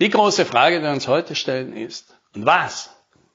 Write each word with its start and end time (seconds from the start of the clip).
Die 0.00 0.10
große 0.10 0.44
Frage, 0.44 0.76
die 0.76 0.84
wir 0.84 0.92
uns 0.92 1.08
heute 1.08 1.34
stellen, 1.34 1.76
ist, 1.76 2.14
und 2.32 2.46
was 2.46 2.88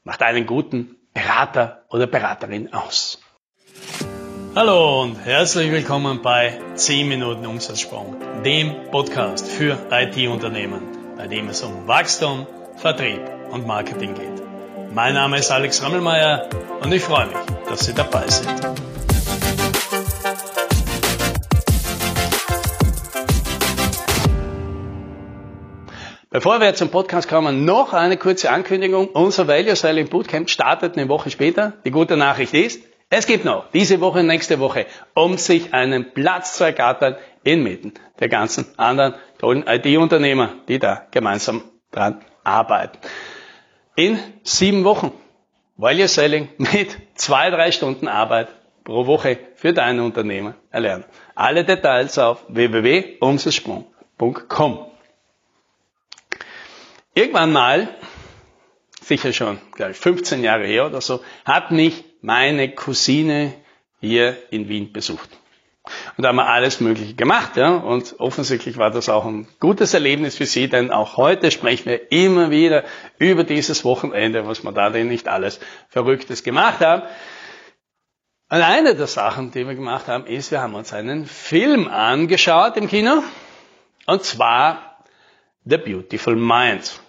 macht 0.06 0.21
einen 0.21 0.46
guten 0.46 0.96
Berater 1.14 1.84
oder 1.90 2.08
Beraterin 2.08 2.72
aus? 2.72 3.20
Hallo 4.55 5.02
und 5.02 5.18
herzlich 5.26 5.70
willkommen 5.73 6.21
bei 6.21 6.57
10 6.76 7.10
Minuten 7.10 7.46
Umsatzsprung, 7.46 8.15
dem 8.46 8.89
Podcast 8.91 9.46
für 9.46 9.78
IT-Unternehmen, 9.91 10.84
bei 11.18 11.28
dem 11.28 11.49
es 11.49 11.62
um 11.63 11.86
Wachstum, 11.86 12.47
Vertrieb 12.77 13.19
und 13.51 13.67
Marketing 13.67 14.13
geht. 14.13 14.41
Mein 14.93 15.15
Name 15.15 15.39
ist 15.39 15.51
Alex 15.51 15.83
Rammelmeier 15.83 16.48
und 16.82 16.93
ich 16.93 17.04
freue 17.04 17.25
mich, 17.25 17.38
dass 17.68 17.88
Sie 17.88 17.93
dabei 17.93 18.25
sind. 18.30 18.93
Bevor 26.44 26.60
wir 26.60 26.75
zum 26.75 26.89
Podcast 26.89 27.30
kommen, 27.30 27.64
noch 27.64 27.94
eine 27.94 28.18
kurze 28.18 28.52
Ankündigung. 28.52 29.08
Unser 29.08 29.48
Value 29.48 29.77
Selling 29.77 30.09
Bootcamp 30.09 30.49
startet 30.49 30.98
eine 30.98 31.08
Woche 31.08 31.30
später. 31.30 31.72
Die 31.85 31.91
gute 31.91 32.18
Nachricht 32.18 32.54
ist, 32.54 32.84
es 33.09 33.27
gibt 33.27 33.45
noch 33.45 33.72
diese 33.72 34.02
Woche 34.02 34.23
nächste 34.23 34.59
Woche, 34.59 34.85
um 35.13 35.38
sich 35.38 35.73
einen 35.73 36.12
Platz 36.12 36.58
zu 36.58 36.66
ergattern 36.66 37.16
inmitten 37.45 37.94
der 38.20 38.27
ganzen 38.27 38.66
anderen 38.77 39.16
tollen 39.38 39.63
IT-Unternehmer, 39.66 40.49
die 40.68 40.80
da 40.80 41.08
gemeinsam 41.12 41.63
dran 41.91 42.20
arbeiten. 42.44 42.98
In 43.96 44.20
sieben 44.44 44.84
Wochen 44.84 45.13
Value 45.77 46.10
Selling 46.10 46.49
mit 46.57 46.98
zwei, 47.16 47.52
drei 47.52 47.71
Stunden 47.71 48.10
Arbeit 48.10 48.49
pro 48.84 49.07
Woche 49.07 49.40
für 49.55 49.71
deine 49.71 50.04
Unternehmer 50.04 50.55
erlernen. 50.71 51.05
Alle 51.35 51.63
Details 51.63 52.20
auf 52.20 52.44
www.umsatzsprung.com. 52.49 54.93
Irgendwann 57.16 57.52
mal, 57.52 57.90
sicher 59.02 59.34
schon, 59.34 59.59
glaube 59.73 59.91
ich, 59.91 59.98
15 59.98 60.43
Jahre 60.43 60.65
her 60.65 60.88
oder 60.88 61.01
so, 61.01 61.24
hat 61.46 61.71
mich 61.71 62.04
meine 62.21 62.74
Cousine 62.74 63.54
hier 63.99 64.38
in 64.51 64.67
Wien 64.67 64.91
besucht. 64.91 65.29
Und 66.15 66.23
da 66.23 66.29
haben 66.29 66.38
wir 66.38 66.47
alles 66.47 66.79
Mögliche 66.79 67.13
gemacht, 67.13 67.57
ja. 67.57 67.75
Und 67.75 68.15
offensichtlich 68.19 68.77
war 68.77 68.89
das 68.89 69.09
auch 69.09 69.25
ein 69.25 69.47
gutes 69.59 69.93
Erlebnis 69.93 70.38
für 70.38 70.45
sie, 70.45 70.69
denn 70.69 70.91
auch 70.91 71.17
heute 71.17 71.51
sprechen 71.51 71.85
wir 71.85 72.11
immer 72.11 72.51
wieder 72.51 72.85
über 73.19 73.43
dieses 73.43 73.83
Wochenende, 73.83 74.47
was 74.47 74.63
wir 74.63 74.71
da 74.71 74.89
denn 74.89 75.09
nicht 75.09 75.27
alles 75.27 75.59
Verrücktes 75.89 76.43
gemacht 76.43 76.79
haben. 76.79 77.03
Und 78.49 78.61
eine 78.61 78.95
der 78.95 79.07
Sachen, 79.07 79.51
die 79.51 79.67
wir 79.67 79.75
gemacht 79.75 80.07
haben, 80.07 80.25
ist, 80.25 80.51
wir 80.51 80.61
haben 80.61 80.75
uns 80.75 80.93
einen 80.93 81.25
Film 81.25 81.88
angeschaut 81.89 82.77
im 82.77 82.88
Kino. 82.88 83.21
Und 84.05 84.23
zwar 84.23 85.03
The 85.66 85.77
Beautiful 85.77 86.35
Mind. 86.35 87.02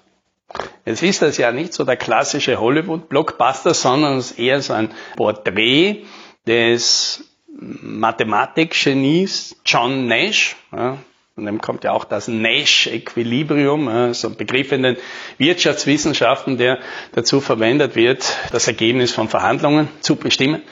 Jetzt 0.85 1.03
ist 1.03 1.23
das 1.23 1.39
ja 1.39 1.53
nicht 1.53 1.73
so 1.73 1.85
der 1.85 1.97
klassische 1.97 2.61
Hollywood-Blockbuster, 2.61 3.75
sondern 3.75 4.19
es 4.19 4.33
ist 4.33 4.39
eher 4.39 4.61
so 4.61 4.75
ein 4.75 4.91
Porträt 5.17 6.05
des 6.47 7.25
Mathematikgenies 7.49 9.57
John 9.65 10.07
Nash. 10.07 10.57
Ja, 10.73 10.99
von 11.35 11.47
dem 11.47 11.61
kommt 11.61 11.83
ja 11.83 11.93
auch 11.93 12.05
das 12.05 12.29
Nash-Equilibrium, 12.29 13.89
ja, 13.89 14.15
so 14.15 14.29
ein 14.29 14.37
Begriff 14.37 14.71
in 14.71 14.85
den 14.85 14.97
Wirtschaftswissenschaften, 15.39 16.59
der 16.59 16.79
dazu 17.13 17.41
verwendet 17.41 17.97
wird, 17.97 18.37
das 18.53 18.69
Ergebnis 18.69 19.11
von 19.11 19.29
Verhandlungen 19.29 19.89
zu 20.01 20.15
bestimmen. 20.15 20.63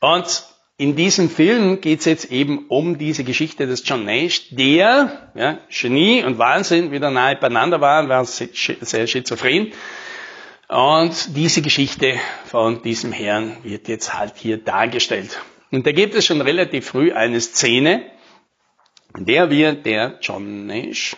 Und 0.00 0.44
in 0.78 0.94
diesem 0.94 1.30
Film 1.30 1.80
geht 1.80 2.00
es 2.00 2.04
jetzt 2.04 2.30
eben 2.30 2.66
um 2.68 2.98
diese 2.98 3.24
Geschichte 3.24 3.66
des 3.66 3.82
John 3.88 4.04
Nash, 4.04 4.50
der 4.50 5.30
ja, 5.34 5.58
Genie 5.70 6.22
und 6.22 6.38
Wahnsinn 6.38 6.92
wieder 6.92 7.10
nahe 7.10 7.36
beieinander 7.36 7.80
waren, 7.80 8.08
war 8.08 8.24
sehr 8.26 9.06
schizophren. 9.06 9.72
Und 10.68 11.36
diese 11.36 11.62
Geschichte 11.62 12.14
von 12.44 12.82
diesem 12.82 13.12
Herrn 13.12 13.56
wird 13.62 13.88
jetzt 13.88 14.18
halt 14.18 14.34
hier 14.36 14.58
dargestellt. 14.58 15.40
Und 15.70 15.86
da 15.86 15.92
gibt 15.92 16.14
es 16.14 16.26
schon 16.26 16.40
relativ 16.40 16.86
früh 16.86 17.12
eine 17.12 17.40
Szene, 17.40 18.10
in 19.16 19.24
der 19.24 19.48
wird 19.48 19.86
der 19.86 20.18
John 20.20 20.66
Nash 20.66 21.16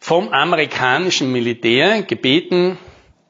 vom 0.00 0.30
amerikanischen 0.30 1.30
Militär 1.30 2.02
gebeten, 2.02 2.78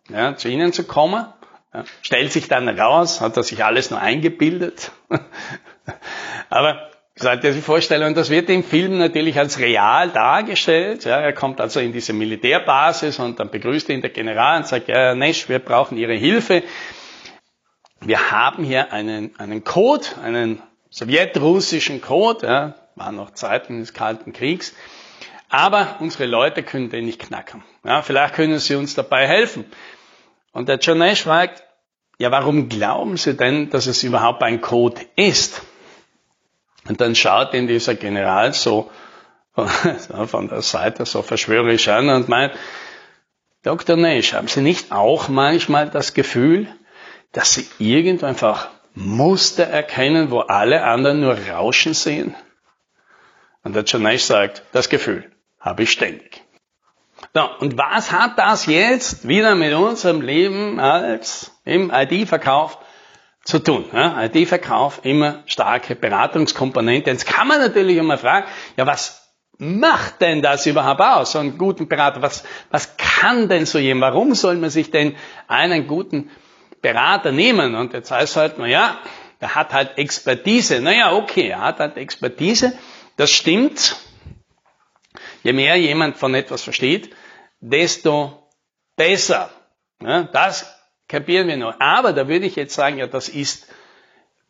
ja, 0.09 0.35
zu 0.35 0.49
ihnen 0.49 0.73
zu 0.73 0.85
kommen 0.85 1.27
ja, 1.75 1.85
stellt 2.03 2.33
sich 2.33 2.49
dann 2.49 2.69
raus, 2.69 3.21
hat 3.21 3.37
er 3.37 3.43
sich 3.43 3.65
alles 3.65 3.91
nur 3.91 4.01
eingebildet. 4.01 4.93
Aber 6.51 6.91
sich 7.15 7.65
vorstellen, 7.65 8.05
und 8.05 8.17
das 8.17 8.31
wird 8.31 8.49
im 8.51 8.65
Film 8.65 8.99
natürlich 8.99 9.39
als 9.39 9.59
real 9.59 10.11
dargestellt. 10.11 11.05
Ja, 11.05 11.19
er 11.19 11.33
kommt 11.33 11.61
also 11.61 11.81
in 11.81 11.93
diese 11.93 12.13
Militärbasis 12.13 13.19
und 13.19 13.39
dann 13.39 13.51
begrüßt 13.51 13.89
ihn 13.91 14.01
der 14.01 14.11
General 14.11 14.59
und 14.59 14.67
sagt, 14.67 14.89
ja, 14.89 15.15
Nesch, 15.15 15.49
wir 15.49 15.59
brauchen 15.59 15.99
Ihre 15.99 16.15
Hilfe. 16.15 16.63
Wir 18.01 18.31
haben 18.31 18.65
hier 18.65 18.93
einen, 18.93 19.39
einen 19.39 19.63
Code, 19.63 20.07
einen 20.23 20.63
sowjetrussischen 20.91 22.01
Code, 22.01 22.47
ja, 22.47 22.75
waren 22.97 23.17
noch 23.17 23.31
Zeiten 23.33 23.81
des 23.81 23.95
Kalten 23.95 24.33
Kriegs. 24.33 24.75
Aber 25.49 25.97
unsere 26.01 26.27
Leute 26.27 26.63
können 26.63 26.91
den 26.91 27.05
nicht 27.05 27.21
knacken. 27.21 27.63
Ja, 27.85 28.03
vielleicht 28.03 28.35
können 28.35 28.59
Sie 28.59 28.75
uns 28.75 28.95
dabei 28.95 29.27
helfen. 29.27 29.67
Und 30.53 30.69
der 30.69 30.79
John 30.79 30.99
Nash 30.99 31.23
fragt, 31.23 31.63
ja, 32.19 32.31
warum 32.31 32.69
glauben 32.69 33.17
Sie 33.17 33.35
denn, 33.35 33.71
dass 33.71 33.87
es 33.87 34.03
überhaupt 34.03 34.43
ein 34.43 34.61
Code 34.61 35.01
ist? 35.17 35.63
Und 36.89 37.01
dann 37.01 37.15
schaut 37.15 37.55
ihn 37.55 37.67
dieser 37.67 37.95
General 37.95 38.53
so 38.53 38.91
von 39.55 40.49
der 40.49 40.63
Seite 40.63 41.07
so 41.07 41.23
verschwörerisch 41.23 41.89
an 41.89 42.09
und 42.09 42.29
meint, 42.29 42.53
Dr. 43.63 43.97
Nash, 43.97 44.33
haben 44.33 44.49
Sie 44.49 44.61
nicht 44.61 44.91
auch 44.93 45.29
manchmal 45.29 45.89
das 45.89 46.15
Gefühl, 46.15 46.67
dass 47.33 47.55
Sie 47.55 47.67
irgendwo 47.79 48.27
einfach 48.27 48.71
Muster 48.95 49.65
erkennen, 49.65 50.31
wo 50.31 50.41
alle 50.41 50.85
anderen 50.85 51.21
nur 51.21 51.39
Rauschen 51.49 51.95
sehen? 51.95 52.35
Und 53.63 53.75
der 53.77 53.85
John 53.85 54.03
Nash 54.03 54.23
sagt, 54.23 54.65
das 54.73 54.89
Gefühl 54.89 55.31
habe 55.61 55.85
ich 55.85 55.93
ständig. 55.93 56.43
So, 57.35 57.49
und 57.61 57.79
was 57.79 58.13
hat 58.13 58.39
das 58.39 58.67
jetzt 58.67 59.27
wieder 59.27 59.55
mit 59.55 59.73
unserem 59.73 60.21
Leben 60.21 60.79
als 60.79 61.51
im 61.65 61.91
IT-Verkauf 61.91 62.77
zu 63.43 63.59
tun? 63.59 63.87
Ja, 63.91 64.23
IT-Verkauf 64.25 65.01
immer 65.05 65.43
starke 65.47 65.95
Beratungskomponente. 65.95 67.11
Jetzt 67.11 67.27
kann 67.27 67.49
man 67.49 67.61
natürlich 67.61 67.97
immer 67.97 68.19
fragen, 68.19 68.47
ja, 68.77 68.87
was 68.87 69.31
macht 69.57 70.21
denn 70.21 70.43
das 70.43 70.67
überhaupt 70.67 71.01
aus, 71.01 71.33
so 71.33 71.39
einen 71.39 71.57
guten 71.57 71.89
Berater? 71.89 72.21
Was, 72.21 72.45
was 72.71 72.99
kann 72.99 73.49
denn 73.49 73.65
so 73.65 73.79
jemand? 73.79 74.13
Warum 74.13 74.35
soll 74.35 74.57
man 74.57 74.69
sich 74.69 74.91
denn 74.91 75.17
einen 75.49 75.87
guten 75.87 76.31
Berater 76.83 77.33
nehmen? 77.33 77.77
Und 77.77 77.95
jetzt 77.95 78.11
heißt 78.11 78.33
es 78.33 78.37
halt, 78.37 78.55
na 78.59 78.67
ja, 78.67 78.99
der 79.41 79.55
hat 79.55 79.73
halt 79.73 79.97
Expertise. 79.97 80.81
Naja, 80.81 81.15
okay, 81.15 81.49
er 81.49 81.61
hat 81.61 81.79
halt 81.79 81.97
Expertise. 81.97 82.75
Das 83.17 83.31
stimmt. 83.31 83.97
Je 85.43 85.53
mehr 85.53 85.77
jemand 85.77 86.17
von 86.17 86.35
etwas 86.35 86.63
versteht, 86.63 87.15
desto 87.61 88.49
besser. 88.97 89.51
Ja, 90.01 90.25
das 90.25 90.67
kapieren 91.09 91.49
wir 91.49 91.57
noch. 91.57 91.75
Aber 91.79 92.13
da 92.13 92.29
würde 92.29 92.47
ich 92.47 92.57
jetzt 92.57 92.75
sagen, 92.75 92.99
ja, 92.99 93.07
das 93.07 93.29
ist 93.29 93.69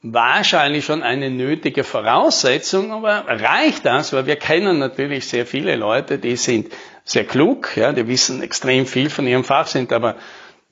wahrscheinlich 0.02 0.84
schon 0.84 1.02
eine 1.02 1.30
nötige 1.30 1.84
Voraussetzung, 1.84 2.92
aber 2.92 3.24
reicht 3.28 3.86
das? 3.86 4.12
Weil 4.12 4.26
wir 4.26 4.36
kennen 4.36 4.78
natürlich 4.78 5.28
sehr 5.28 5.46
viele 5.46 5.76
Leute, 5.76 6.18
die 6.18 6.36
sind 6.36 6.72
sehr 7.04 7.24
klug, 7.24 7.76
ja, 7.76 7.92
die 7.92 8.06
wissen 8.08 8.42
extrem 8.42 8.86
viel 8.86 9.10
von 9.10 9.26
ihrem 9.26 9.44
Fach, 9.44 9.66
sind 9.66 9.92
aber 9.92 10.16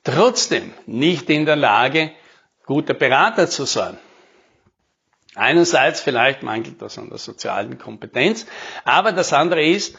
trotzdem 0.03 0.73
nicht 0.85 1.29
in 1.29 1.45
der 1.45 1.55
Lage, 1.55 2.11
guter 2.65 2.93
Berater 2.93 3.47
zu 3.47 3.65
sein. 3.65 3.97
Einerseits 5.35 6.01
vielleicht 6.01 6.43
mangelt 6.43 6.81
das 6.81 6.97
an 6.97 7.09
der 7.09 7.17
sozialen 7.17 7.77
Kompetenz, 7.77 8.45
aber 8.83 9.11
das 9.13 9.31
andere 9.31 9.63
ist, 9.63 9.97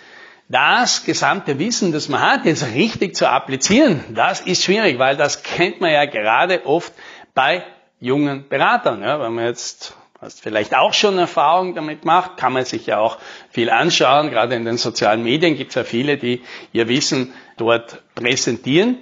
das 0.48 1.04
gesamte 1.04 1.58
Wissen, 1.58 1.92
das 1.92 2.08
man 2.08 2.20
hat, 2.20 2.44
jetzt 2.44 2.66
richtig 2.74 3.16
zu 3.16 3.28
applizieren, 3.28 4.04
das 4.10 4.40
ist 4.40 4.64
schwierig, 4.64 4.98
weil 4.98 5.16
das 5.16 5.42
kennt 5.42 5.80
man 5.80 5.90
ja 5.92 6.04
gerade 6.04 6.66
oft 6.66 6.92
bei 7.34 7.64
jungen 8.00 8.48
Beratern. 8.48 9.02
Ja, 9.02 9.20
wenn 9.20 9.32
man 9.32 9.46
jetzt 9.46 9.94
hast 10.22 10.40
vielleicht 10.40 10.74
auch 10.74 10.94
schon 10.94 11.18
Erfahrung 11.18 11.74
damit 11.74 12.04
macht, 12.04 12.36
kann 12.36 12.52
man 12.52 12.64
sich 12.64 12.86
ja 12.86 12.98
auch 12.98 13.18
viel 13.50 13.70
anschauen. 13.70 14.30
Gerade 14.30 14.54
in 14.54 14.64
den 14.64 14.78
sozialen 14.78 15.22
Medien 15.22 15.56
gibt 15.56 15.70
es 15.70 15.74
ja 15.74 15.84
viele, 15.84 16.16
die 16.16 16.42
ihr 16.72 16.88
Wissen 16.88 17.32
dort 17.56 18.02
präsentieren. 18.14 18.98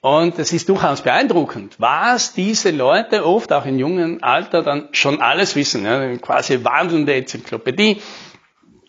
Und 0.00 0.38
es 0.38 0.52
ist 0.52 0.68
durchaus 0.68 1.02
beeindruckend, 1.02 1.74
was 1.78 2.32
diese 2.32 2.70
Leute 2.70 3.26
oft 3.26 3.52
auch 3.52 3.66
in 3.66 3.78
jungen 3.78 4.22
Alter 4.22 4.62
dann 4.62 4.88
schon 4.92 5.20
alles 5.20 5.56
wissen. 5.56 5.84
Ja, 5.84 6.16
quasi 6.18 6.62
wandelnde 6.62 7.14
Enzyklopädie 7.14 8.00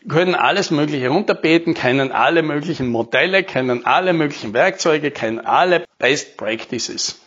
können 0.08 0.36
alles 0.36 0.72
Mögliche 0.72 1.10
runterbeten, 1.10 1.74
kennen 1.74 2.12
alle 2.12 2.44
möglichen 2.44 2.90
Modelle, 2.90 3.44
kennen 3.44 3.86
alle 3.86 4.14
möglichen 4.14 4.54
Werkzeuge, 4.54 5.12
kennen 5.12 5.40
alle 5.40 5.86
Best 5.98 6.38
Practices. 6.38 7.22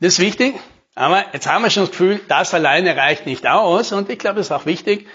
Das 0.00 0.14
ist 0.14 0.18
wichtig, 0.20 0.54
aber 0.94 1.24
jetzt 1.32 1.46
haben 1.46 1.62
wir 1.62 1.70
schon 1.70 1.84
das 1.84 1.90
Gefühl, 1.90 2.20
das 2.28 2.52
alleine 2.52 2.96
reicht 2.96 3.26
nicht 3.26 3.46
aus 3.46 3.92
und 3.92 4.10
ich 4.10 4.18
glaube, 4.18 4.40
es 4.40 4.46
ist 4.46 4.52
auch 4.52 4.66
wichtig, 4.66 5.06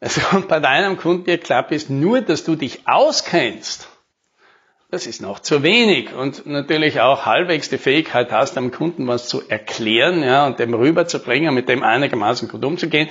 also 0.00 0.20
bei 0.48 0.60
deinem 0.60 0.96
Kunden 0.96 1.24
dir 1.24 1.38
klar 1.38 1.70
ist, 1.72 1.90
nur, 1.90 2.20
dass 2.20 2.44
du 2.44 2.54
dich 2.54 2.86
auskennst, 2.86 3.88
das 4.90 5.06
ist 5.06 5.20
noch 5.20 5.40
zu 5.40 5.62
wenig. 5.62 6.14
Und 6.14 6.46
natürlich 6.46 7.00
auch 7.00 7.26
halbwegs 7.26 7.68
die 7.68 7.78
Fähigkeit 7.78 8.30
hast, 8.30 8.56
dem 8.56 8.70
Kunden 8.70 9.06
was 9.06 9.28
zu 9.28 9.48
erklären, 9.48 10.22
ja, 10.22 10.46
und 10.46 10.58
dem 10.58 10.74
rüberzubringen, 10.74 11.54
mit 11.54 11.68
dem 11.68 11.82
einigermaßen 11.82 12.48
gut 12.48 12.64
umzugehen, 12.64 13.08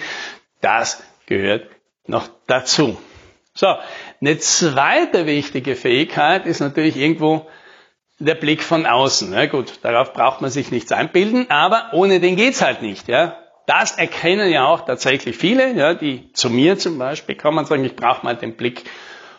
das 0.62 1.04
gehört 1.26 1.68
noch 2.08 2.28
dazu. 2.48 2.98
So, 3.54 3.68
eine 4.22 4.38
zweite 4.38 5.26
wichtige 5.26 5.76
Fähigkeit 5.76 6.46
ist 6.46 6.60
natürlich 6.60 6.98
irgendwo 6.98 7.48
der 8.20 8.36
Blick 8.36 8.64
von 8.64 8.86
außen. 8.86 9.34
Ja, 9.34 9.46
gut, 9.46 9.80
darauf 9.82 10.14
braucht 10.14 10.42
man 10.42 10.52
sich 10.52 10.72
nichts 10.72 10.92
einbilden, 10.92 11.50
aber 11.50 11.90
ohne 11.94 12.20
den 12.20 12.36
geht's 12.36 12.62
halt 12.62 12.82
nicht. 12.82 13.08
Ja. 13.08 13.38
Das 13.66 13.98
erkennen 13.98 14.50
ja 14.52 14.66
auch 14.66 14.86
tatsächlich 14.86 15.38
viele, 15.38 15.74
ja, 15.74 15.94
die 15.94 16.32
zu 16.34 16.50
mir 16.50 16.78
zum 16.78 16.98
Beispiel 16.98 17.36
kommen 17.36 17.60
und 17.60 17.68
sagen, 17.68 17.84
ich 17.84 17.96
brauche 17.96 18.24
mal 18.24 18.36
den 18.36 18.56
Blick 18.56 18.84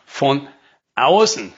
von 0.04 0.48
außen. 0.96 1.52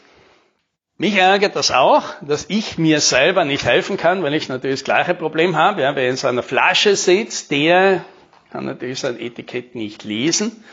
Mich 1.01 1.15
ärgert 1.15 1.55
das 1.55 1.71
auch, 1.71 2.03
dass 2.23 2.47
ich 2.49 2.77
mir 2.77 3.01
selber 3.01 3.45
nicht 3.45 3.65
helfen 3.65 3.97
kann, 3.97 4.25
weil 4.25 4.35
ich 4.35 4.49
natürlich 4.49 4.81
das 4.81 4.85
gleiche 4.85 5.15
Problem 5.15 5.55
habe. 5.55 5.83
Ja, 5.83 5.95
wer 5.95 6.11
in 6.11 6.17
so 6.17 6.27
einer 6.27 6.43
Flasche 6.43 6.97
sitzt, 6.97 7.53
der 7.53 8.05
kann 8.51 8.65
natürlich 8.65 8.99
sein 8.99 9.17
Etikett 9.21 9.77
nicht 9.77 10.03
lesen. 10.03 10.65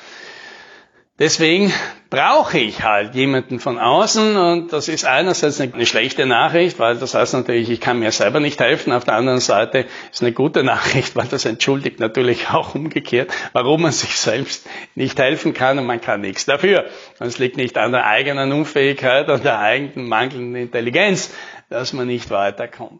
Deswegen 1.18 1.72
brauche 2.10 2.58
ich 2.60 2.84
halt 2.84 3.16
jemanden 3.16 3.62
von 3.62 3.80
außen 3.80 4.36
und 4.36 4.74
das 4.74 4.90
ist 4.90 5.06
einerseits 5.06 5.62
eine 5.62 5.86
schlechte 5.86 6.26
Nachricht, 6.26 6.78
weil 6.78 6.98
das 6.98 7.14
heißt 7.14 7.36
natürlich, 7.36 7.70
ich 7.70 7.80
kann 7.80 8.00
mir 8.00 8.12
selber 8.12 8.42
nicht 8.42 8.60
helfen. 8.60 8.92
Auf 8.92 9.06
der 9.06 9.14
anderen 9.14 9.40
Seite 9.40 9.86
ist 10.12 10.22
eine 10.22 10.34
gute 10.34 10.62
Nachricht, 10.64 11.16
weil 11.16 11.28
das 11.28 11.46
entschuldigt 11.46 12.02
natürlich 12.02 12.50
auch 12.50 12.76
umgekehrt, 12.76 13.32
warum 13.54 13.84
man 13.84 13.94
sich 13.94 14.18
selbst 14.18 14.68
nicht 14.96 15.18
helfen 15.18 15.54
kann 15.54 15.80
und 15.80 15.86
man 15.86 16.02
kann 16.02 16.20
nichts 16.20 16.44
dafür. 16.44 16.84
Und 17.20 17.28
es 17.28 17.38
liegt 17.38 17.56
nicht 17.56 17.78
an 17.78 17.94
der 17.94 18.06
eigenen 18.06 18.52
Unfähigkeit, 18.52 19.30
an 19.30 19.42
der 19.42 19.60
eigenen 19.60 20.10
mangelnden 20.10 20.56
Intelligenz, 20.56 21.34
dass 21.70 21.94
man 21.94 22.08
nicht 22.08 22.30
weiterkommt. 22.30 23.00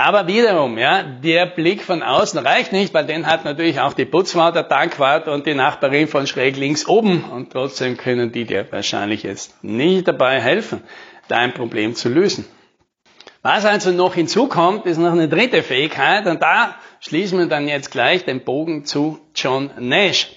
Aber 0.00 0.28
wiederum, 0.28 0.78
ja, 0.78 1.02
der 1.02 1.46
Blick 1.46 1.82
von 1.82 2.04
außen 2.04 2.38
reicht 2.38 2.70
nicht, 2.70 2.94
weil 2.94 3.04
den 3.04 3.26
hat 3.26 3.44
natürlich 3.44 3.80
auch 3.80 3.94
die 3.94 4.04
Putzfrau, 4.04 4.52
der 4.52 4.68
Tankwart 4.68 5.26
und 5.26 5.44
die 5.44 5.54
Nachbarin 5.54 6.06
von 6.06 6.28
schräg 6.28 6.56
links 6.56 6.86
oben. 6.86 7.24
Und 7.24 7.52
trotzdem 7.52 7.96
können 7.96 8.30
die 8.30 8.44
dir 8.44 8.70
wahrscheinlich 8.70 9.24
jetzt 9.24 9.64
nicht 9.64 10.06
dabei 10.06 10.40
helfen, 10.40 10.84
dein 11.26 11.52
Problem 11.52 11.96
zu 11.96 12.10
lösen. 12.10 12.46
Was 13.42 13.64
also 13.64 13.90
noch 13.90 14.14
hinzukommt, 14.14 14.86
ist 14.86 14.98
noch 14.98 15.10
eine 15.10 15.28
dritte 15.28 15.64
Fähigkeit 15.64 16.26
und 16.26 16.42
da 16.42 16.76
schließen 17.00 17.36
wir 17.36 17.46
dann 17.46 17.66
jetzt 17.66 17.90
gleich 17.90 18.24
den 18.24 18.44
Bogen 18.44 18.84
zu 18.84 19.18
John 19.34 19.72
Nash. 19.80 20.28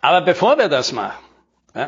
Aber 0.00 0.20
bevor 0.22 0.58
wir 0.58 0.68
das 0.68 0.90
machen, 0.90 1.24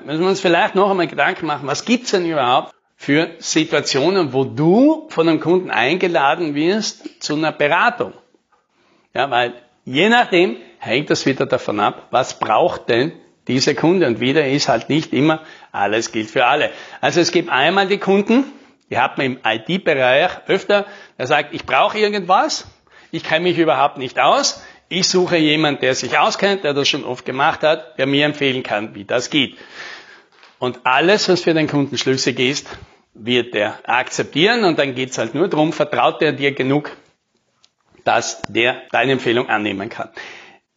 müssen 0.04 0.20
wir 0.20 0.28
uns 0.28 0.40
vielleicht 0.40 0.76
noch 0.76 0.88
einmal 0.88 1.08
Gedanken 1.08 1.46
machen, 1.46 1.66
was 1.66 1.84
gibt's 1.84 2.12
denn 2.12 2.26
überhaupt 2.26 2.74
für 3.00 3.30
Situationen, 3.38 4.32
wo 4.32 4.44
du 4.44 5.06
von 5.08 5.28
einem 5.28 5.38
Kunden 5.38 5.70
eingeladen 5.70 6.56
wirst 6.56 7.22
zu 7.22 7.36
einer 7.36 7.52
Beratung. 7.52 8.12
Ja, 9.14 9.30
weil 9.30 9.54
je 9.84 10.08
nachdem 10.08 10.56
hängt 10.80 11.08
das 11.08 11.24
wieder 11.24 11.46
davon 11.46 11.78
ab, 11.78 12.08
was 12.10 12.40
braucht 12.40 12.88
denn 12.88 13.12
dieser 13.46 13.74
Kunde 13.74 14.08
und 14.08 14.18
wieder 14.18 14.46
ist 14.46 14.68
halt 14.68 14.88
nicht 14.90 15.12
immer 15.12 15.40
alles 15.70 16.10
gilt 16.10 16.28
für 16.28 16.46
alle. 16.46 16.72
Also 17.00 17.20
es 17.20 17.30
gibt 17.30 17.50
einmal 17.50 17.86
die 17.86 17.98
Kunden, 17.98 18.44
die 18.90 18.98
hat 18.98 19.16
man 19.16 19.26
im 19.26 19.38
IT-Bereich 19.44 20.30
öfter, 20.48 20.84
der 21.18 21.28
sagt, 21.28 21.54
ich 21.54 21.64
brauche 21.64 21.96
irgendwas, 21.96 22.66
ich 23.12 23.22
kenne 23.22 23.44
mich 23.44 23.58
überhaupt 23.58 23.98
nicht 23.98 24.18
aus, 24.18 24.60
ich 24.88 25.08
suche 25.08 25.36
jemanden, 25.36 25.82
der 25.82 25.94
sich 25.94 26.18
auskennt, 26.18 26.64
der 26.64 26.74
das 26.74 26.88
schon 26.88 27.04
oft 27.04 27.24
gemacht 27.24 27.62
hat, 27.62 27.96
der 27.96 28.06
mir 28.06 28.26
empfehlen 28.26 28.64
kann, 28.64 28.96
wie 28.96 29.04
das 29.04 29.30
geht. 29.30 29.56
Und 30.58 30.80
alles, 30.84 31.28
was 31.28 31.42
für 31.42 31.54
den 31.54 31.68
Kunden 31.68 31.96
schlüssig 31.98 32.38
ist, 32.40 32.66
wird 33.14 33.54
er 33.54 33.78
akzeptieren 33.84 34.64
und 34.64 34.78
dann 34.78 34.94
geht's 34.94 35.18
halt 35.18 35.34
nur 35.34 35.48
darum, 35.48 35.72
vertraut 35.72 36.22
er 36.22 36.32
dir 36.32 36.52
genug, 36.52 36.96
dass 38.04 38.42
der 38.48 38.82
deine 38.90 39.12
Empfehlung 39.12 39.48
annehmen 39.48 39.88
kann. 39.88 40.10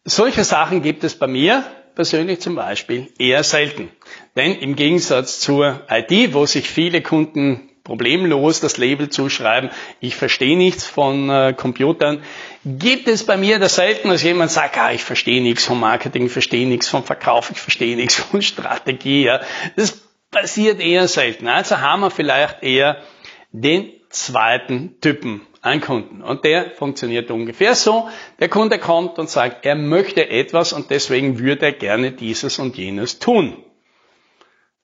Solche 0.04 0.44
Sachen 0.44 0.82
gibt 0.82 1.04
es 1.04 1.16
bei 1.18 1.26
mir 1.26 1.64
persönlich 1.94 2.40
zum 2.40 2.54
Beispiel 2.54 3.12
eher 3.18 3.44
selten. 3.44 3.90
Denn 4.36 4.54
im 4.54 4.76
Gegensatz 4.76 5.40
zur 5.40 5.82
IT, 5.88 6.34
wo 6.34 6.46
sich 6.46 6.68
viele 6.68 7.02
Kunden 7.02 7.68
problemlos 7.84 8.60
das 8.60 8.76
Label 8.76 9.08
zuschreiben, 9.08 9.70
ich 10.00 10.14
verstehe 10.16 10.56
nichts 10.56 10.86
von 10.86 11.28
äh, 11.30 11.54
Computern, 11.56 12.22
gibt 12.64 13.08
es 13.08 13.24
bei 13.24 13.36
mir 13.36 13.58
das 13.58 13.74
selten, 13.74 14.08
dass 14.08 14.22
jemand 14.22 14.50
sagt, 14.50 14.78
ah, 14.78 14.92
ich 14.92 15.02
verstehe 15.02 15.42
nichts 15.42 15.64
vom 15.64 15.80
Marketing, 15.80 16.26
ich 16.26 16.32
verstehe 16.32 16.66
nichts 16.66 16.88
vom 16.88 17.04
Verkauf, 17.04 17.50
ich 17.50 17.60
verstehe 17.60 17.96
nichts 17.96 18.14
von 18.30 18.42
Strategie. 18.42 19.24
Ja. 19.24 19.40
Das 19.76 20.00
passiert 20.30 20.80
eher 20.80 21.08
selten. 21.08 21.48
Also 21.48 21.80
haben 21.80 22.00
wir 22.00 22.10
vielleicht 22.10 22.62
eher 22.62 23.02
den 23.50 23.92
zweiten 24.08 25.00
Typen 25.00 25.46
an 25.60 25.80
Kunden. 25.80 26.22
Und 26.22 26.44
der 26.44 26.72
funktioniert 26.72 27.30
ungefähr 27.30 27.74
so. 27.74 28.08
Der 28.40 28.48
Kunde 28.48 28.78
kommt 28.78 29.18
und 29.18 29.30
sagt, 29.30 29.64
er 29.64 29.76
möchte 29.76 30.28
etwas 30.28 30.72
und 30.72 30.90
deswegen 30.90 31.38
würde 31.38 31.66
er 31.66 31.72
gerne 31.72 32.12
dieses 32.12 32.58
und 32.58 32.76
jenes 32.76 33.18
tun. 33.18 33.56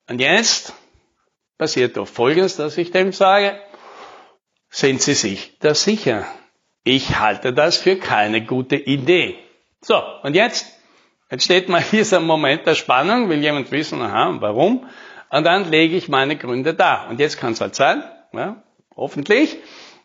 Und 0.09 0.21
jetzt 0.21 0.73
passiert 1.59 1.97
doch 1.97 2.07
Folgendes, 2.07 2.57
dass 2.57 2.79
ich 2.79 2.93
dem 2.93 3.13
sage, 3.13 3.59
sind 4.71 5.03
Sie 5.03 5.15
sich 5.15 5.59
da 5.59 5.75
sicher? 5.75 6.25
Ich 6.85 7.19
halte 7.19 7.53
das 7.53 7.77
für 7.77 7.97
keine 7.97 8.45
gute 8.45 8.77
Idee. 8.77 9.37
So, 9.81 10.01
und 10.23 10.35
jetzt? 10.35 10.67
Jetzt 11.31 11.45
steht 11.45 11.69
mal 11.69 11.83
hier 11.83 12.05
so 12.05 12.17
ein 12.17 12.25
Moment 12.25 12.67
der 12.67 12.75
Spannung, 12.75 13.29
will 13.29 13.43
jemand 13.43 13.71
wissen, 13.71 14.01
aha, 14.01 14.37
warum? 14.41 14.87
Und 15.31 15.45
dann 15.45 15.71
lege 15.71 15.97
ich 15.97 16.09
meine 16.09 16.37
Gründe 16.37 16.73
da. 16.73 17.07
Und 17.09 17.21
jetzt 17.21 17.39
kann 17.39 17.53
es 17.53 17.61
halt 17.61 17.75
sein, 17.75 18.03
ja, 18.33 18.63
hoffentlich, 18.97 19.59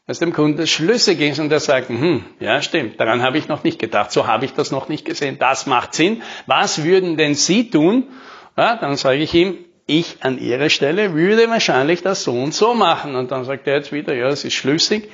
dass 0.06 0.20
dem 0.20 0.34
Kunden 0.34 0.68
schlüssig 0.68 1.22
ist 1.22 1.40
und 1.40 1.50
er 1.50 1.62
sagt, 1.62 1.88
hm, 1.88 2.26
ja 2.42 2.62
stimmt, 2.62 3.00
daran 3.00 3.22
habe 3.22 3.38
ich 3.38 3.48
noch 3.48 3.64
nicht 3.64 3.80
gedacht, 3.80 4.12
so 4.12 4.28
habe 4.28 4.44
ich 4.44 4.54
das 4.54 4.72
noch 4.72 4.90
nicht 4.90 5.06
gesehen, 5.06 5.40
das 5.40 5.66
macht 5.66 5.94
Sinn. 5.94 6.24
Was 6.46 6.84
würden 6.84 7.16
denn 7.16 7.36
Sie 7.36 7.70
tun? 7.70 8.10
Ja, 8.58 8.76
dann 8.76 8.98
sage 8.98 9.20
ich 9.20 9.34
ihm, 9.34 9.58
ich 9.86 10.18
an 10.22 10.40
Ihrer 10.40 10.70
Stelle 10.70 11.14
würde 11.14 11.50
wahrscheinlich 11.50 12.02
das 12.02 12.24
so 12.24 12.32
und 12.32 12.54
so 12.54 12.74
machen. 12.74 13.16
Und 13.16 13.32
dann 13.32 13.46
sagt 13.46 13.68
er 13.68 13.76
jetzt 13.76 13.92
wieder, 13.92 14.14
ja, 14.14 14.28
es 14.28 14.46
ist 14.46 14.54
schlüssig. 14.54 15.10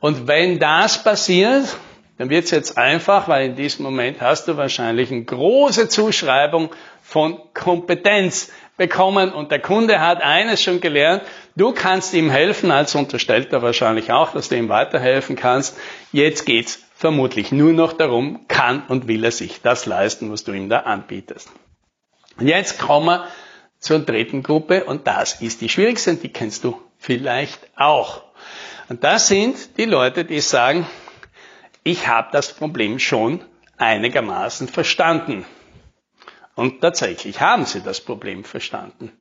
Und 0.00 0.26
wenn 0.26 0.58
das 0.58 1.02
passiert, 1.02 1.64
dann 2.18 2.30
wird 2.30 2.44
es 2.44 2.50
jetzt 2.50 2.78
einfach, 2.78 3.28
weil 3.28 3.46
in 3.46 3.56
diesem 3.56 3.84
Moment 3.84 4.20
hast 4.20 4.46
du 4.46 4.56
wahrscheinlich 4.56 5.10
eine 5.10 5.24
große 5.24 5.88
Zuschreibung 5.88 6.70
von 7.02 7.38
Kompetenz 7.54 8.52
bekommen 8.76 9.32
und 9.32 9.50
der 9.50 9.60
Kunde 9.60 10.00
hat 10.00 10.22
eines 10.22 10.62
schon 10.62 10.80
gelernt, 10.80 11.22
du 11.56 11.72
kannst 11.72 12.14
ihm 12.14 12.30
helfen, 12.30 12.70
als 12.70 12.94
unterstellt 12.94 13.52
er 13.52 13.62
wahrscheinlich 13.62 14.12
auch, 14.12 14.32
dass 14.32 14.48
du 14.48 14.56
ihm 14.56 14.68
weiterhelfen 14.68 15.36
kannst. 15.36 15.76
Jetzt 16.10 16.46
geht's 16.46 16.82
vermutlich 16.94 17.52
nur 17.52 17.72
noch 17.72 17.92
darum, 17.92 18.46
kann 18.48 18.84
und 18.88 19.08
will 19.08 19.24
er 19.24 19.32
sich 19.32 19.60
das 19.62 19.86
leisten, 19.86 20.30
was 20.30 20.44
du 20.44 20.52
ihm 20.52 20.68
da 20.68 20.80
anbietest. 20.80 21.50
Und 22.38 22.46
jetzt 22.46 22.78
kommen 22.78 23.06
wir 23.06 23.26
zur 23.82 23.98
dritten 23.98 24.42
Gruppe 24.42 24.84
und 24.84 25.06
das 25.06 25.42
ist 25.42 25.60
die 25.60 25.68
schwierigste 25.68 26.14
die 26.14 26.30
kennst 26.30 26.64
du 26.64 26.80
vielleicht 26.98 27.60
auch. 27.76 28.22
Und 28.88 29.04
das 29.04 29.28
sind 29.28 29.76
die 29.76 29.84
Leute, 29.84 30.24
die 30.24 30.40
sagen, 30.40 30.86
ich 31.82 32.06
habe 32.06 32.28
das 32.32 32.54
Problem 32.54 32.98
schon 32.98 33.44
einigermaßen 33.76 34.68
verstanden. 34.68 35.44
Und 36.54 36.80
tatsächlich 36.80 37.40
haben 37.40 37.66
sie 37.66 37.80
das 37.80 38.00
Problem 38.00 38.44
verstanden. 38.44 39.12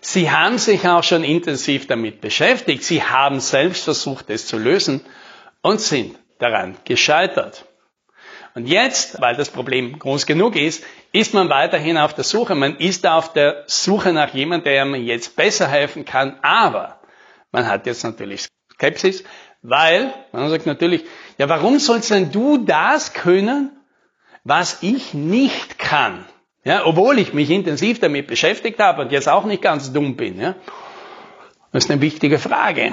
Sie 0.00 0.30
haben 0.30 0.58
sich 0.58 0.88
auch 0.88 1.04
schon 1.04 1.22
intensiv 1.22 1.86
damit 1.86 2.20
beschäftigt. 2.20 2.82
Sie 2.82 3.02
haben 3.02 3.38
selbst 3.38 3.84
versucht, 3.84 4.30
es 4.30 4.46
zu 4.46 4.58
lösen 4.58 5.02
und 5.62 5.80
sind 5.80 6.18
daran 6.38 6.76
gescheitert. 6.84 7.66
Und 8.54 8.66
jetzt, 8.66 9.20
weil 9.20 9.36
das 9.36 9.50
Problem 9.50 9.98
groß 9.98 10.26
genug 10.26 10.56
ist, 10.56 10.84
ist 11.12 11.34
man 11.34 11.48
weiterhin 11.48 11.96
auf 11.96 12.14
der 12.14 12.24
Suche. 12.24 12.54
Man 12.54 12.76
ist 12.76 13.06
auf 13.06 13.32
der 13.32 13.64
Suche 13.66 14.12
nach 14.12 14.34
jemandem, 14.34 14.72
der 14.72 14.84
mir 14.84 14.98
jetzt 14.98 15.36
besser 15.36 15.68
helfen 15.68 16.04
kann. 16.04 16.38
Aber 16.42 17.00
man 17.52 17.68
hat 17.68 17.86
jetzt 17.86 18.02
natürlich 18.02 18.48
Skepsis, 18.74 19.24
weil 19.62 20.12
man 20.32 20.50
sagt 20.50 20.66
natürlich, 20.66 21.04
ja, 21.38 21.48
warum 21.48 21.78
sollst 21.78 22.10
denn 22.10 22.32
du 22.32 22.58
das 22.58 23.12
können, 23.12 23.70
was 24.42 24.82
ich 24.82 25.14
nicht 25.14 25.78
kann? 25.78 26.24
Ja, 26.64 26.84
obwohl 26.84 27.18
ich 27.18 27.32
mich 27.32 27.50
intensiv 27.50 28.00
damit 28.00 28.26
beschäftigt 28.26 28.78
habe 28.80 29.02
und 29.02 29.12
jetzt 29.12 29.28
auch 29.28 29.44
nicht 29.44 29.62
ganz 29.62 29.92
dumm 29.92 30.16
bin. 30.16 30.38
Ja? 30.38 30.56
Das 31.72 31.84
ist 31.84 31.90
eine 31.90 32.00
wichtige 32.00 32.38
Frage. 32.38 32.92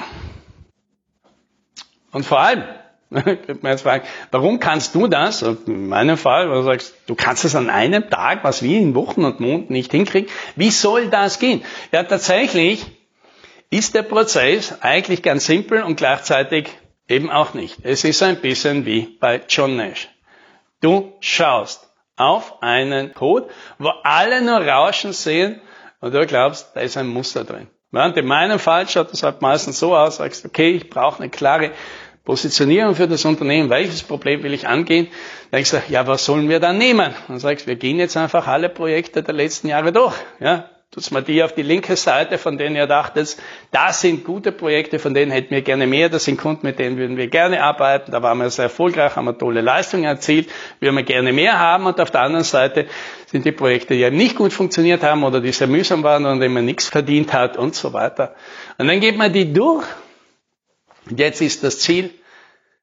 Und 2.12 2.26
vor 2.26 2.40
allem, 2.40 2.64
könnte 3.24 3.58
man 3.62 3.72
jetzt 3.72 3.84
fragen, 3.84 4.06
warum 4.32 4.60
kannst 4.60 4.94
du 4.96 5.08
das? 5.08 5.42
In 5.42 5.88
meinem 5.88 6.18
Fall, 6.18 6.50
wo 6.50 6.56
du 6.56 6.64
sagst, 6.64 6.94
du 7.08 7.16
kannst 7.16 7.46
es 7.46 7.56
an 7.56 7.70
einem 7.70 8.10
Tag, 8.10 8.44
was 8.44 8.62
wir 8.62 8.80
in 8.80 8.96
Wochen 8.96 9.24
und 9.24 9.40
Monaten 9.40 9.72
nicht 9.72 9.92
hinkriegen. 9.92 10.30
Wie 10.56 10.72
soll 10.72 11.10
das 11.10 11.40
gehen? 11.40 11.64
Ja, 11.92 12.04
tatsächlich 12.04 12.86
ist 13.70 13.96
der 13.96 14.04
Prozess 14.04 14.82
eigentlich 14.82 15.22
ganz 15.22 15.46
simpel 15.46 15.84
und 15.84 15.96
gleichzeitig 15.96 16.70
eben 17.08 17.30
auch 17.30 17.54
nicht. 17.54 17.78
Es 17.84 18.04
ist 18.04 18.22
ein 18.24 18.42
bisschen 18.42 18.86
wie 18.86 19.18
bei 19.20 19.42
John 19.48 19.78
Nash. 19.78 20.10
Du 20.82 21.14
schaust 21.20 21.90
auf 22.18 22.62
einen 22.62 23.14
Code, 23.14 23.50
wo 23.78 23.90
alle 24.04 24.42
nur 24.42 24.60
Rauschen 24.60 25.14
sehen 25.14 25.62
und 26.02 26.14
du 26.14 26.26
glaubst, 26.26 26.76
da 26.76 26.82
ist 26.82 26.98
ein 26.98 27.08
Muster 27.08 27.44
drin. 27.44 27.68
Während 27.92 28.18
in 28.18 28.26
meinem 28.26 28.60
Fall 28.60 28.88
schaut 28.88 29.12
das 29.12 29.24
halt 29.24 29.42
meistens 29.42 29.80
so 29.80 29.96
aus, 29.96 30.18
sagst, 30.18 30.46
okay, 30.46 30.72
ich 30.72 30.90
brauche 30.90 31.22
eine 31.22 31.30
klare 31.30 31.72
Positionierung 32.28 32.94
für 32.94 33.08
das 33.08 33.24
Unternehmen, 33.24 33.70
welches 33.70 34.04
Problem 34.04 34.44
will 34.44 34.54
ich 34.54 34.68
angehen? 34.68 35.08
Dann 35.50 35.62
ich 35.62 35.70
sage, 35.70 35.86
ja, 35.88 36.08
was 36.08 36.26
sollen 36.26 36.50
wir 36.50 36.60
dann 36.60 36.78
nehmen? 36.78 37.14
Dann 37.30 37.40
sagst 37.40 37.66
du, 37.66 37.70
wir 37.70 37.78
gehen 37.78 38.00
jetzt 38.00 38.18
einfach 38.18 38.48
alle 38.48 38.68
Projekte 38.68 39.24
der 39.24 39.34
letzten 39.34 39.70
Jahre 39.70 39.94
durch. 39.94 40.14
Ja, 40.42 40.70
tut's 40.92 41.10
mal 41.10 41.24
die 41.24 41.42
auf 41.42 41.54
die 41.54 41.62
linke 41.62 41.96
Seite, 41.96 42.38
von 42.38 42.58
denen 42.58 42.76
ihr 42.76 42.86
dachtet, 42.86 43.38
das 43.72 44.02
sind 44.02 44.26
gute 44.26 44.52
Projekte, 44.52 45.00
von 45.00 45.14
denen 45.14 45.32
hätten 45.32 45.52
wir 45.52 45.62
gerne 45.62 45.88
mehr, 45.88 46.10
das 46.10 46.26
sind 46.26 46.38
Kunden, 46.38 46.68
mit 46.68 46.80
denen 46.80 46.98
würden 46.98 47.16
wir 47.16 47.28
gerne 47.28 47.64
arbeiten, 47.64 48.12
da 48.12 48.22
waren 48.22 48.40
wir 48.40 48.50
sehr 48.50 48.66
erfolgreich, 48.66 49.16
haben 49.16 49.24
wir 49.24 49.38
tolle 49.38 49.62
Leistungen 49.62 50.04
erzielt, 50.04 50.50
würden 50.82 50.98
wir 50.98 51.04
gerne 51.04 51.32
mehr 51.32 51.58
haben 51.58 51.86
und 51.86 51.98
auf 52.02 52.12
der 52.12 52.24
anderen 52.24 52.44
Seite 52.44 52.88
sind 53.28 53.46
die 53.46 53.54
Projekte, 53.54 53.94
die 53.94 54.12
nicht 54.12 54.36
gut 54.36 54.52
funktioniert 54.52 55.02
haben 55.02 55.24
oder 55.24 55.40
die 55.40 55.54
sehr 55.54 55.68
mühsam 55.68 56.04
waren 56.04 56.26
und 56.26 56.42
denen 56.42 56.56
man 56.56 56.66
nichts 56.66 56.90
verdient 56.90 57.32
hat 57.32 57.56
und 57.56 57.74
so 57.74 57.94
weiter. 57.94 58.36
Und 58.78 58.90
dann 58.90 59.00
geht 59.00 59.18
man 59.18 59.32
die 59.32 59.54
durch 59.54 59.86
und 61.10 61.20
jetzt 61.20 61.42
ist 61.42 61.64
das 61.64 61.80
Ziel, 61.80 62.12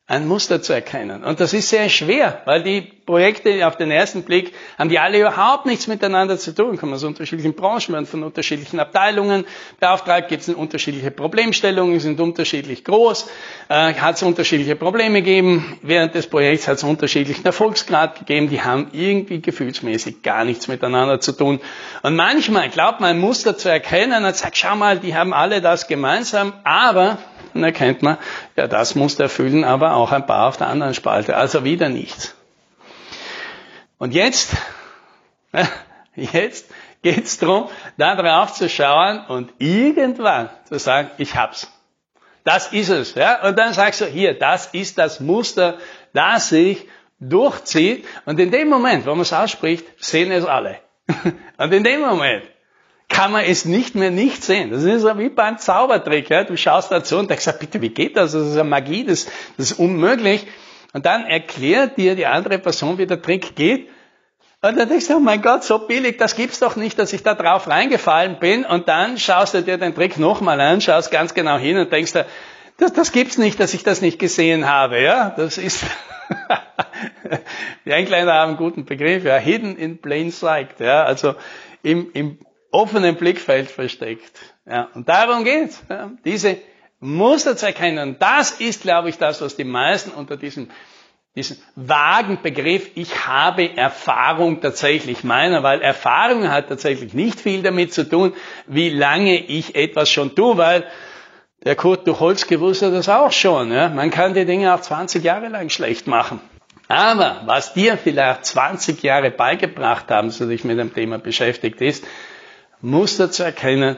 ein 0.06 0.28
Muster 0.28 0.60
zu 0.60 0.74
erkennen. 0.74 1.24
Und 1.24 1.40
das 1.40 1.54
ist 1.54 1.70
sehr 1.70 1.88
schwer, 1.88 2.42
weil 2.44 2.62
die 2.62 2.82
Projekte 2.82 3.66
auf 3.66 3.76
den 3.78 3.90
ersten 3.90 4.22
Blick 4.22 4.52
haben 4.78 4.90
die 4.90 4.98
alle 4.98 5.18
überhaupt 5.18 5.64
nichts 5.64 5.86
miteinander 5.86 6.36
zu 6.36 6.54
tun. 6.54 6.76
Kommen 6.76 6.92
aus 6.92 7.04
unterschiedlichen 7.04 7.54
Branchen, 7.54 7.94
werden 7.94 8.04
von 8.04 8.22
unterschiedlichen 8.22 8.80
Abteilungen 8.80 9.46
beauftragt, 9.80 10.28
gibt 10.28 10.42
es 10.42 10.50
unterschiedliche 10.50 11.10
Problemstellungen, 11.10 12.00
sind 12.00 12.20
unterschiedlich 12.20 12.84
groß, 12.84 13.30
äh, 13.70 13.94
hat 13.94 14.16
es 14.16 14.22
unterschiedliche 14.22 14.76
Probleme 14.76 15.22
gegeben. 15.22 15.78
Während 15.80 16.14
des 16.14 16.26
Projekts 16.26 16.68
hat 16.68 16.76
es 16.76 16.84
unterschiedlichen 16.84 17.46
Erfolgsgrad 17.46 18.18
gegeben. 18.18 18.50
Die 18.50 18.60
haben 18.60 18.88
irgendwie 18.92 19.40
gefühlsmäßig 19.40 20.22
gar 20.22 20.44
nichts 20.44 20.68
miteinander 20.68 21.18
zu 21.18 21.32
tun. 21.32 21.60
Und 22.02 22.14
manchmal 22.14 22.68
glaubt 22.68 23.00
man 23.00 23.10
ein 23.10 23.18
Muster 23.18 23.56
zu 23.56 23.70
erkennen 23.70 24.26
und 24.26 24.36
sagt, 24.36 24.58
schau 24.58 24.76
mal, 24.76 24.98
die 24.98 25.14
haben 25.16 25.32
alle 25.32 25.62
das 25.62 25.88
gemeinsam, 25.88 26.52
aber 26.62 27.16
dann 27.54 27.64
erkennt 27.64 28.02
man, 28.02 28.18
ja, 28.56 28.66
das 28.66 28.94
muss 28.94 29.18
erfüllen, 29.18 29.64
aber 29.64 29.94
auch 29.94 30.12
ein 30.12 30.26
paar 30.26 30.48
auf 30.48 30.56
der 30.56 30.68
anderen 30.68 30.94
Spalte. 30.94 31.36
Also 31.36 31.64
wieder 31.64 31.88
nichts. 31.88 32.34
Und 33.98 34.12
jetzt, 34.12 34.56
jetzt 36.14 36.70
geht 37.02 37.24
es 37.24 37.38
darum, 37.38 37.68
da 37.96 38.16
drauf 38.16 38.52
zu 38.52 38.68
schauen 38.68 39.24
und 39.26 39.52
irgendwann 39.58 40.50
zu 40.64 40.78
sagen, 40.78 41.10
ich 41.18 41.36
hab's. 41.36 41.70
Das 42.42 42.72
ist 42.72 42.90
es. 42.90 43.14
Ja? 43.14 43.46
Und 43.46 43.58
dann 43.58 43.72
sagst 43.72 44.02
du, 44.02 44.06
hier, 44.06 44.38
das 44.38 44.66
ist 44.66 44.98
das 44.98 45.20
Muster, 45.20 45.78
das 46.12 46.50
sich 46.50 46.86
durchzieht. 47.18 48.06
Und 48.26 48.38
in 48.38 48.50
dem 48.50 48.68
Moment, 48.68 49.06
wo 49.06 49.10
man 49.10 49.20
es 49.20 49.32
ausspricht, 49.32 49.86
sehen 49.96 50.30
es 50.30 50.44
alle. 50.44 50.78
Und 51.56 51.72
in 51.72 51.84
dem 51.84 52.00
Moment 52.00 52.44
kann 53.08 53.32
man 53.32 53.44
es 53.44 53.64
nicht 53.64 53.94
mehr 53.94 54.10
nicht 54.10 54.42
sehen. 54.42 54.70
Das 54.70 54.82
ist 54.82 55.04
wie 55.18 55.28
beim 55.28 55.58
Zaubertrick. 55.58 56.30
Ja? 56.30 56.44
Du 56.44 56.56
schaust 56.56 56.90
dazu 56.90 57.18
und 57.18 57.30
denkst, 57.30 57.46
bitte, 57.60 57.80
wie 57.80 57.90
geht 57.90 58.16
das? 58.16 58.32
Das 58.32 58.48
ist 58.48 58.54
eine 58.54 58.64
Magie, 58.64 59.04
das, 59.04 59.26
das 59.56 59.72
ist 59.72 59.78
unmöglich. 59.78 60.46
Und 60.92 61.06
dann 61.06 61.26
erklärt 61.26 61.96
dir 61.96 62.14
die 62.14 62.26
andere 62.26 62.58
Person, 62.58 62.98
wie 62.98 63.06
der 63.06 63.20
Trick 63.20 63.56
geht. 63.56 63.88
Und 64.62 64.78
dann 64.78 64.88
denkst 64.88 65.08
du, 65.08 65.16
oh 65.16 65.20
mein 65.20 65.42
Gott, 65.42 65.62
so 65.62 65.78
billig, 65.78 66.16
das 66.16 66.36
gibt's 66.36 66.58
doch 66.58 66.76
nicht, 66.76 66.98
dass 66.98 67.12
ich 67.12 67.22
da 67.22 67.34
drauf 67.34 67.68
reingefallen 67.68 68.38
bin. 68.38 68.64
Und 68.64 68.88
dann 68.88 69.18
schaust 69.18 69.52
du 69.52 69.62
dir 69.62 69.76
den 69.76 69.94
Trick 69.94 70.18
nochmal 70.18 70.58
an, 70.60 70.80
schaust 70.80 71.10
ganz 71.10 71.34
genau 71.34 71.58
hin 71.58 71.76
und 71.76 71.92
denkst 71.92 72.12
dir, 72.12 72.24
das, 72.78 72.92
das 72.92 73.12
gibt's 73.12 73.36
nicht, 73.36 73.60
dass 73.60 73.74
ich 73.74 73.82
das 73.82 74.00
nicht 74.00 74.18
gesehen 74.18 74.66
habe. 74.66 75.02
Ja, 75.02 75.30
das 75.36 75.58
ist, 75.58 75.84
die 77.84 77.90
Engländer 77.90 78.32
haben 78.32 78.50
einen 78.50 78.56
guten 78.56 78.86
Begriff, 78.86 79.24
ja, 79.24 79.36
hidden 79.36 79.76
in 79.76 79.98
plain 79.98 80.30
sight. 80.30 80.80
Ja, 80.80 81.04
also 81.04 81.34
im, 81.82 82.10
im 82.14 82.38
offenen 82.74 83.14
Blickfeld 83.14 83.70
versteckt. 83.70 84.40
Ja, 84.66 84.88
und 84.94 85.08
darum 85.08 85.44
geht's. 85.44 85.82
Ja, 85.88 86.10
diese 86.24 86.58
Muster 86.98 87.56
zu 87.56 87.66
erkennen. 87.66 88.16
Das 88.18 88.50
ist, 88.52 88.82
glaube 88.82 89.08
ich, 89.10 89.18
das, 89.18 89.40
was 89.40 89.56
die 89.56 89.64
meisten 89.64 90.10
unter 90.10 90.36
diesem, 90.36 90.70
diesem 91.36 91.56
vagen 91.76 92.40
Begriff, 92.42 92.90
ich 92.96 93.26
habe 93.26 93.76
Erfahrung 93.76 94.60
tatsächlich 94.60 95.22
meinen, 95.22 95.62
weil 95.62 95.82
Erfahrung 95.82 96.50
hat 96.50 96.68
tatsächlich 96.68 97.14
nicht 97.14 97.40
viel 97.40 97.62
damit 97.62 97.92
zu 97.92 98.08
tun, 98.08 98.34
wie 98.66 98.90
lange 98.90 99.36
ich 99.36 99.76
etwas 99.76 100.10
schon 100.10 100.34
tue, 100.34 100.56
weil 100.56 100.84
der 101.64 101.76
Kurt 101.76 102.04
Tucholsky 102.04 102.58
wusste 102.60 102.90
das 102.90 103.08
auch 103.08 103.32
schon. 103.32 103.70
Ja? 103.70 103.88
Man 103.88 104.10
kann 104.10 104.34
die 104.34 104.44
Dinge 104.44 104.74
auch 104.74 104.80
20 104.80 105.22
Jahre 105.22 105.48
lang 105.48 105.70
schlecht 105.70 106.06
machen. 106.06 106.40
Aber 106.88 107.42
was 107.46 107.72
dir 107.72 107.96
vielleicht 107.96 108.44
20 108.46 109.02
Jahre 109.02 109.30
beigebracht 109.30 110.10
haben, 110.10 110.30
so 110.30 110.46
dich 110.46 110.64
mit 110.64 110.78
dem 110.78 110.92
Thema 110.92 111.18
beschäftigt 111.18 111.80
ist, 111.80 112.04
Muster 112.84 113.30
zu 113.30 113.42
erkennen, 113.42 113.96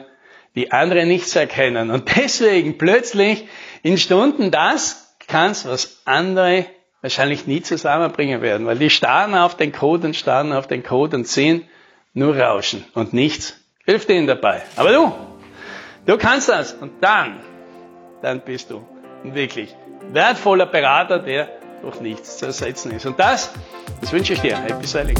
die 0.55 0.71
andere 0.71 1.05
nicht 1.05 1.27
zu 1.27 1.39
erkennen. 1.39 1.91
Und 1.91 2.15
deswegen 2.15 2.77
plötzlich 2.77 3.47
in 3.83 3.97
Stunden 3.97 4.49
das 4.49 5.15
kannst, 5.27 5.67
was 5.67 6.01
andere 6.05 6.65
wahrscheinlich 7.01 7.45
nie 7.45 7.61
zusammenbringen 7.61 8.41
werden, 8.41 8.65
weil 8.65 8.77
die 8.77 8.89
starren 8.89 9.35
auf 9.35 9.55
den 9.55 9.71
Code 9.71 10.07
und 10.07 10.15
starren 10.15 10.51
auf 10.53 10.67
den 10.67 10.83
Code 10.83 11.17
und 11.17 11.27
sehen 11.27 11.67
nur 12.13 12.35
Rauschen 12.37 12.83
und 12.95 13.13
nichts 13.13 13.59
hilft 13.85 14.09
ihnen 14.09 14.25
dabei. 14.25 14.63
Aber 14.75 14.91
du, 14.91 15.13
du 16.05 16.17
kannst 16.17 16.49
das 16.49 16.73
und 16.73 16.91
dann, 17.01 17.39
dann 18.21 18.41
bist 18.41 18.71
du 18.71 18.83
ein 19.23 19.35
wirklich 19.35 19.75
wertvoller 20.11 20.65
Berater, 20.65 21.19
der 21.19 21.49
durch 21.81 22.01
nichts 22.01 22.37
zu 22.37 22.47
ersetzen 22.47 22.91
ist. 22.91 23.05
Und 23.05 23.19
das, 23.19 23.53
das 24.01 24.11
wünsche 24.11 24.33
ich 24.33 24.41
dir. 24.41 24.57
Happy 24.57 24.87
Selling. 24.87 25.17